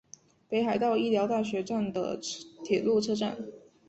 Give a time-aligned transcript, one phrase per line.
[0.49, 2.19] 北海道医疗大学站的
[2.63, 3.37] 铁路车站。